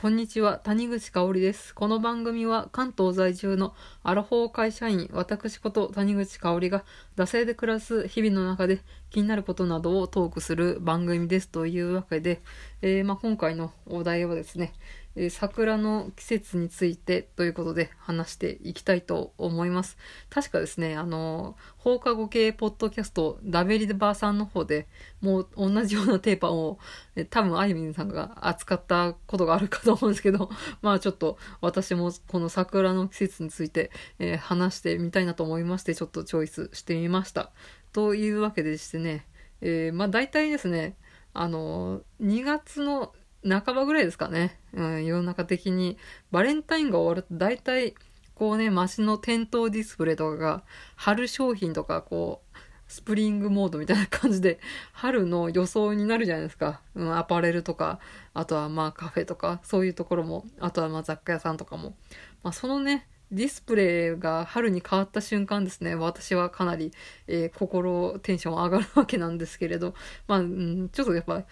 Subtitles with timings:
[0.00, 1.74] こんにちは、谷口香織です。
[1.74, 6.84] この番組は関東在住のアラフォー会社員、私こと谷口香織が、
[7.16, 8.80] 惰性で暮らす日々の中で
[9.10, 12.42] 気になることなどをトークする番組ですというわけで、
[12.80, 14.72] えー、まあ、今回のお題はですね、
[15.20, 19.98] え桜の季節についてということで話していきたいと思います。
[20.30, 24.86] 確かですね、あの、放課後系ポッドキャスト、ダベリバーさんの方で
[25.20, 26.78] もう同じようなテーマを、
[27.16, 30.50] え多分あゆみんさんが扱ったことがあるかと思うんですけど、
[30.82, 37.50] まあちょっと私もこの桜の季節について、えー、話してみたいなと思いまして、ちょっとチョイスしてみました。
[37.92, 39.26] というわけでしてね、
[39.62, 40.94] えー、まあ大体ですね、
[41.34, 44.58] あの、2月の半ばぐらいですかね。
[44.72, 45.98] うん、世の中的に。
[46.30, 47.94] バレンタインが終わると大体、
[48.34, 50.62] こうね、街の店頭ディスプレイとかが、
[50.96, 54.58] 春商品とか、こう、スプリングモードみたいな感じで、
[54.92, 56.80] 春の予想になるじゃないですか。
[56.94, 58.00] うん、アパレルとか、
[58.34, 61.96] あとはまあカフェとか、そういうところも、あとはまあ雑貨屋さんとかも。
[62.42, 66.92] まあそのね、ディスプレイが春に変わった瞬間ですね、私はかなり、
[67.26, 69.94] えー、心、テンション上がるわけなんですけれど、
[70.26, 71.44] まあ、うん、ちょっとやっぱ、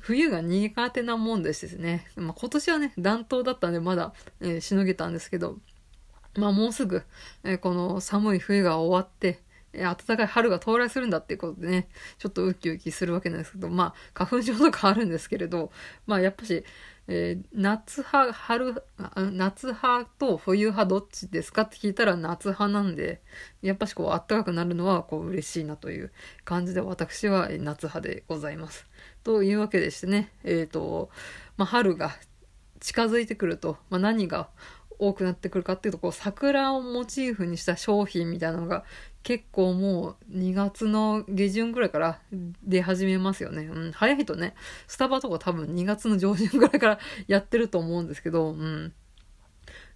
[0.00, 2.06] 冬が苦手なもんですね。
[2.16, 5.58] まあ、今年はね、暖冬だったんでまだ、えー、しのげたんですけど、
[6.36, 7.02] まあもうすぐ、
[7.44, 9.40] えー、この寒い冬が終わって、
[9.72, 15.72] えー、暖かい春が到来するんだっていうことでね、ちょっとウキウキするわけなんですけど、まあ花粉症とかあるんですけれど、
[16.06, 16.64] まあやっぱし、
[17.06, 18.82] えー、夏派、春、
[19.32, 23.20] 夏派と冬派どっちですかって聞いたら夏派なんで、
[23.62, 26.12] やっぱしこうあったかくなるのはこう嬉しいなという
[26.44, 28.86] 感じで私は夏派でございます。
[29.22, 31.10] というわけでしてね、えっ、ー、と、
[31.56, 32.16] まあ、春が
[32.80, 34.48] 近づいてくると、まあ、何が
[34.98, 38.84] 多くなってくるかっていうと、こう桜をモチーフにした商品みたいなのが
[39.22, 42.20] 結構もう2月の下旬ぐらいから
[42.62, 43.64] 出始めますよね。
[43.64, 44.54] うん、早いとね、
[44.86, 48.92] スタバとか多分2月の上旬ぐらいからやってると思うんですけど、うん。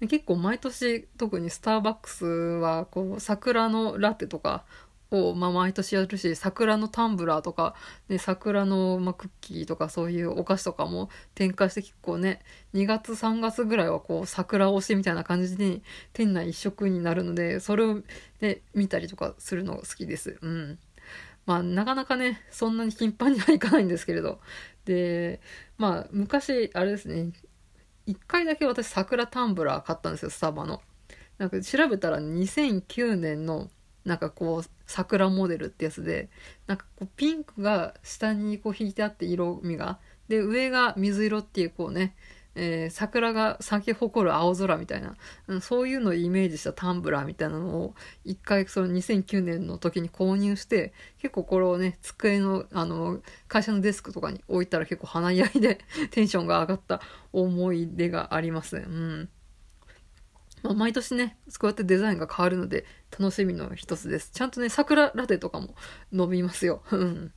[0.00, 4.64] 結構毎年特にスターバックスはこう桜のラテとか
[5.14, 7.74] を、まあ、毎年やるし桜のタンブラーとか、
[8.08, 12.40] ね、桜の、まあ、クッキーとかそういうお菓子とかも展開して結構ね
[12.74, 15.82] 2月3月ぐらいはこう桜推しみたいな感じに
[16.12, 18.02] 店内一色になるのでそれを、
[18.40, 20.38] ね、見たりとかするのが好きです。
[20.40, 20.78] うん
[21.46, 24.40] まあ、なかなかね、そんなに頻繁にはいかないんですけれど。
[24.86, 25.40] で、
[25.76, 27.32] まあ、昔、あれですね、
[28.06, 30.80] 一回だけ私桜タンブラー買ったんですよ、スタバの。
[31.38, 33.68] なんか調べたら2009年の
[34.04, 36.28] なんかこう桜モデルってやつで
[36.66, 39.98] なんかこうピンクが下にこう引いてあって色味が
[40.28, 42.14] で上が水色っていうこうね、
[42.54, 45.16] えー、桜が咲き誇る青空みたいな、
[45.48, 47.94] うん、そういうのをイメージしたタンブラーみたいなのを
[48.24, 55.80] 一回その2009年の時に購入して結構これをね机のあの会社のデスクとかに置いたら結構華やいで
[56.12, 57.00] テンションが上がった
[57.32, 58.84] 思い出がありますね。
[58.86, 59.28] うん
[60.64, 64.30] まあ、毎年ね、こうやってデザインが変わるので、楽しみの一つです。
[64.32, 65.74] ちゃんとね、桜ラテとかも
[66.10, 66.82] 伸びますよ。
[66.90, 67.32] うん。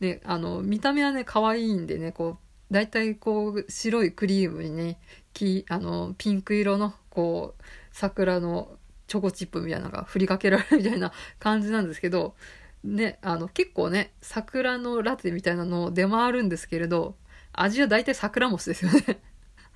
[0.00, 2.38] ね、あの、見た目はね、可愛いんでね、こ
[2.70, 4.98] う、だいたいこう、白いクリームにね、
[5.32, 7.62] きあの、ピンク色の、こう、
[7.92, 12.34] 桜のチョコチップみたいなのが振りかけられるみたいな感じなんですけど、
[12.82, 17.16] ね、あの、結構ね、桜のラテみたいなの出回るんですけれど、
[17.52, 19.20] 味は大体桜餅ですよね。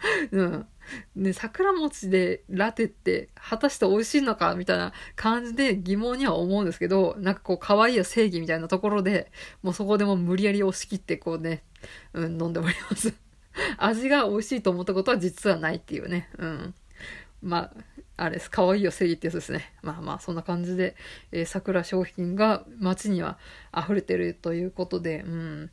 [0.33, 0.67] うん。
[1.15, 9.31] ね、桜餅でラテって果たして美味しいのかみたいな感じで疑問には思うんですけど、なんかこう可愛いよ正義みたいなところで、
[9.63, 11.63] もうそこでも無理やり押し切ってこうね、
[12.13, 13.15] うん、飲んでおります。
[13.79, 16.29] 味が美味しいと思ったことは実はないっていうね。
[16.39, 16.75] うん。
[17.43, 17.73] ま
[18.17, 18.51] あ、あれです。
[18.51, 19.73] 可愛いよ正義ってやつですね。
[19.83, 20.97] まあまあ、そんな感じで、
[21.33, 23.39] えー、桜商品が街には
[23.77, 25.71] 溢れてるということで、うん。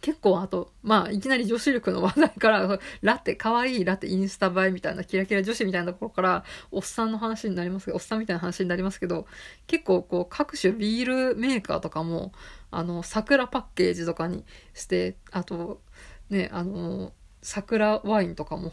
[0.00, 9.26] 結構あと、まあ、いきなり女子力の話題から、 ラテ、可愛いラテインスタ映えみたいな、キラキラ女子みたいなところから、おっさんの話になりますけど、おっさんみたいな話になりますけど、
[9.66, 12.32] 結構こう、各種ビールメーカーとかも、
[12.70, 15.82] あの、桜パッケージとかにして、あと、
[16.30, 18.72] ね、あの、桜ワインとかも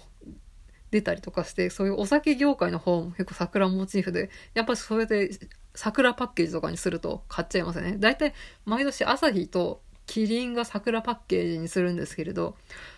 [0.92, 5.32] 出たりとかして、そういうお酒業界の方も結構桜モチーフで、やっぱりそれで
[5.74, 7.98] 桜パッケージとかにすると買っちゃいますね。
[8.00, 8.34] 大体
[8.66, 12.56] 毎年朝日とキリンが桜パッケージにするんですけれど、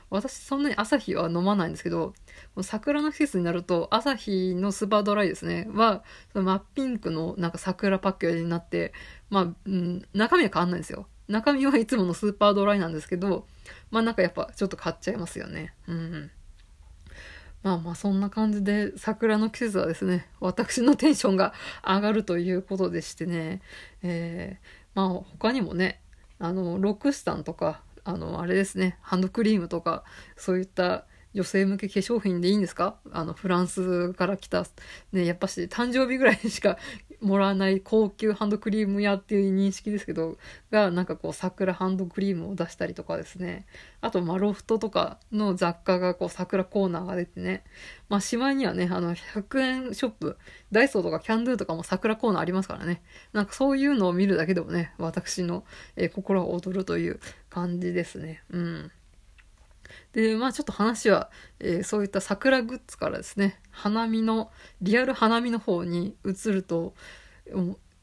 [0.10, 2.14] 私そんなに朝日は飲まないんですけど、
[2.62, 8.94] 桜の季節になると、朝日のスーパードライですね、は、その真っピンクのなんか桜パッケージになって、
[9.30, 11.08] まあ、うん、中身は変わんないんですよ。
[11.28, 13.48] 中身はいつものスーパードライなんですけど、
[13.92, 15.74] まあなんかやっぱちょっと買っちゃいますよね。
[15.88, 16.32] うん。
[17.64, 21.54] まあまあそんな感じで桜の季節はですね、私のテンションが
[21.86, 23.62] 上がるということでしてね、
[24.04, 24.66] えー、
[24.96, 26.02] まあ他にもね、
[26.40, 30.04] あの、ロックスタンとか、あの、あれですね、ハンドクリームとか、
[30.36, 31.06] そういった
[31.38, 32.98] 女性向け化粧品でいいんですか？
[33.12, 34.66] あの、フランスから来た、
[35.12, 36.80] ね、やっぱし誕生日ぐらいしか
[37.22, 40.40] もらわない高級ハンドクリーム屋っていう認識ですけど、
[40.72, 43.68] が、なんかこう、桜ハンドクリームを出したりとかですね。
[44.02, 47.64] あと、まロフトとかの雑貨がこう、桜コーナーが出てね。
[48.10, 50.38] まあ、しまいにはね、あの、100円ショップ、
[50.72, 53.02] ダイソーとかキャンドゥとかも桜コーナーありますからね。
[53.34, 55.64] なんかそういうのを見るだけでもね、私の、
[55.96, 57.20] えー、心が躍るという
[57.50, 58.44] 感じですね。
[58.50, 58.92] うん。
[60.14, 61.30] で、まあちょっと話は、
[61.60, 64.52] えー、そういった桜グッズからですね、花見の、
[64.82, 66.94] リアル花見の方に移ると、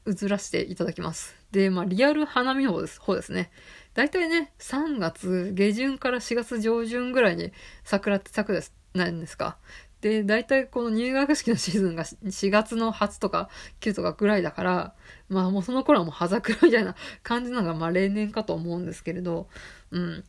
[0.06, 1.34] 移らせていただきます。
[1.50, 3.50] で、まあリアル花見の方です方ですね。
[3.94, 7.52] 大体ね、3月下旬から4月上旬ぐらいに
[7.84, 9.56] 桜って咲くです、なんですか。
[10.04, 13.48] で、大体この入学式のシーズンが4月の8とか
[13.80, 14.94] 9とかぐらいだから、
[15.30, 19.48] まあもうその頃はもう葉桜みたいな感じなのがまあ例年かと思うんですけれど、
[19.92, 20.24] うん。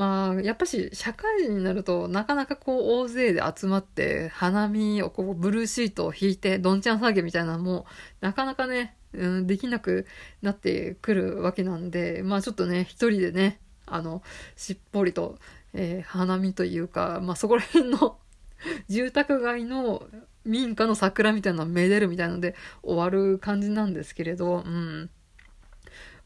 [0.00, 7.84] まあ、やっぱし、社会人になると、なかなかこう、大勢で集まって、花見をこう、ブルーシートを引いて、どんちゃん騒ぎみたいなのも、
[8.22, 10.06] なかなかね、うん、できなく
[10.40, 14.22] なってくるわけなんで、まあちょっとね、一人でね、あの、
[14.56, 15.38] しっぽりと、
[15.74, 18.16] えー、花見というか、まあそこら辺の
[18.88, 20.06] 住宅街の
[20.46, 25.10] 民家の桜みたいなのをめでるみたいなので終わる感じなんですけれど、うん。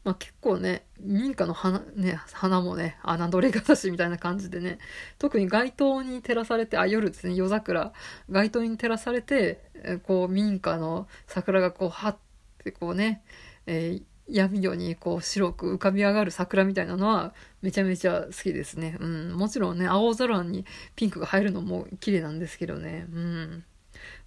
[0.05, 4.77] まあ、結構ね、民家の花、ね、花もね、侮れがたしみたいな感じでね、
[5.17, 7.91] 特に街灯に照らされて、あ、夜ですね、夜桜、
[8.29, 12.17] 街灯に照らされて、こう、民家の桜がこう、はっ
[12.59, 13.23] てこうね、
[13.65, 18.97] えー、闇夜にこう白く浮かび上がる桜みたいなのはめちゃめちゃ好きですね。
[18.99, 19.33] うん。
[19.33, 20.65] もちろんね、青空に
[20.95, 23.05] ピンクが入るのも綺麗なんですけどね。
[23.11, 23.63] うん。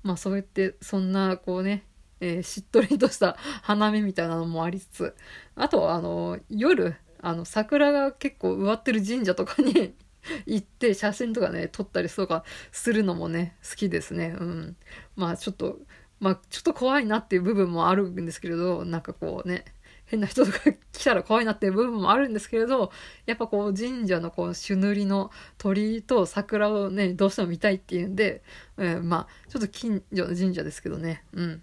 [0.02, 1.84] まあそうやって、そんなこうね、
[2.20, 5.16] えー、しっとりとした花見みたいなのもありつつ、
[5.54, 9.94] あと、あの、夜、あの、桜が結構植わってる神社とかに
[10.46, 14.36] 行って写真とかね、撮ったりとかするのもね、好きですね。
[14.38, 14.76] うん。
[15.16, 15.78] まあちょっと、
[16.20, 19.64] まあちょっと怖いなっていう部分もあるんですけれど、なんかこうね、
[20.08, 20.58] 変な人とか
[20.92, 22.90] 来たら怖いなっていう部分もあるんですけれど、
[23.26, 28.42] やっぱこう神社のこう朱塗りの鳥居と桜をね、どうしても見たいっていうんで、
[28.78, 31.62] えー、まあ、ちょっと近所の神社ですけどね、うん。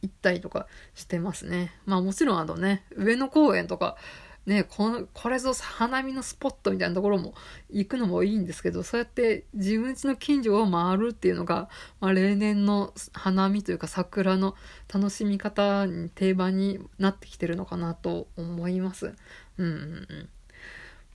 [0.00, 1.72] 行ったりとかしてますね。
[1.84, 3.96] まあもちろんあのね、上野公園とか、
[4.44, 7.34] ね、この、これぞ花見のスポットみたいなところも
[7.70, 11.68] 行くのもいいんですけど、そうやって自分家の近所を回るっていうのが、
[12.00, 14.56] まあ、例年の花見というか桜の
[14.92, 19.14] 楽しみ方に定番になってきてるのかなと思います。
[19.58, 20.28] うんうん。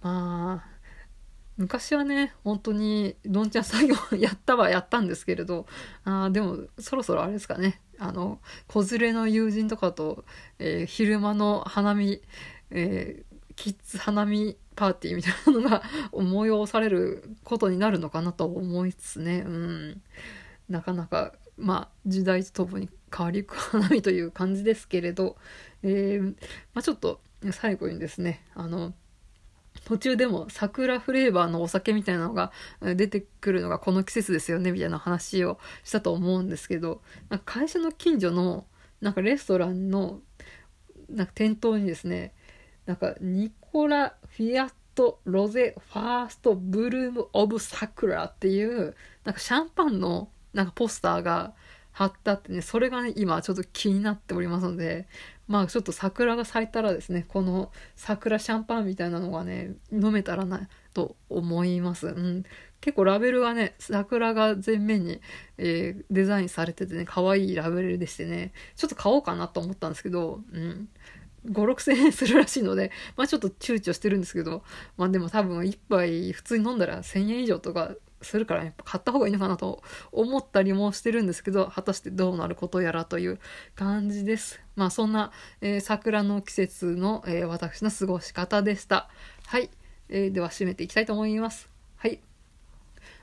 [0.01, 0.77] まあ、
[1.57, 5.65] 昔はね、本当にどんちゃん作業やったはやったんですけれど、
[6.05, 10.25] あでもそろそろあれですかね、あの、子連れの友人とかと、
[10.59, 12.21] えー、昼間の花見、
[12.71, 15.83] えー、キッズ花見パーティーみたいなのが
[16.13, 20.01] 催されることになるのかなと思いつつね、うん。
[20.69, 25.37] なかなか、まあ、時代とともに変わりゆく花見という感じですけれど、
[25.81, 26.35] えー、
[26.73, 27.21] まあちょっと
[27.51, 28.93] 最後にですね、あの、
[29.87, 32.51] 途中でも桜フレーバーのお酒みたいなのが
[32.81, 38.65] 出てくるのがこの季節ですよねみたいな話をしたと思うんですけどなんか会社の近所の
[38.99, 40.19] なんかレストランの
[41.09, 42.33] なんか店頭にですね
[42.85, 48.93] なんかニコラ・フィアット・ロゼ・ファースト・ブルーム・オブ・サクラっていう
[49.23, 51.53] なんかシャンパンのなんかポスターが
[51.93, 55.07] 貼ってあってねそれがね今ちょっと気になっておりますので
[55.47, 62.07] まあちょっと桜が咲いたらですね、この桜シャンパンみたいなのがね、飲めたらなと思います。
[62.07, 62.43] うん。
[62.81, 65.21] 結構ラベルがね、桜が前面に、
[65.57, 70.89] えー、デザインされててね、可愛いラベルでしてね、ちょっと買おうかなと思ったんですけど、うん。
[71.45, 74.63] 5、6千円するらしいので、まあちょっと躊躇してるんですけど、
[74.97, 83.39] まあでも多分1杯普通に飲んだら1000円以上とかするからやっぱ買った方がいいのかなと思ったりもしてるんですけど、果たしてどうなることやらという
[83.75, 84.59] 感じです。
[84.75, 85.31] まあそんな、
[85.61, 89.09] えー、桜の季節の、えー、私の過ごし方でした。
[89.45, 89.69] はい。
[90.09, 91.69] えー、では締めていきたいと思います。
[91.97, 92.19] はい。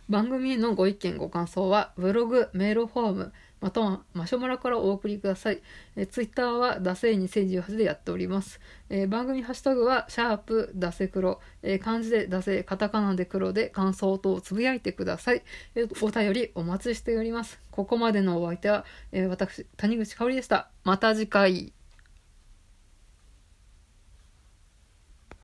[0.08, 3.32] 番組へのご意見ご感想は、ブログ、メールフォーム、
[3.64, 5.62] またはマシュマロからお送りください。
[5.96, 8.60] えツイッターはダセイ2018でやっております。
[8.90, 15.42] えー、番組ハッシュタグは、シャープダセ黒、えー、漢字でダセ、カタカナで黒で感想等をつぶやいてください。
[15.76, 17.58] えー、お便りお待ちしております。
[17.70, 20.68] ここまでのお相手は、え私、谷口香織でした。
[20.84, 21.73] また次回。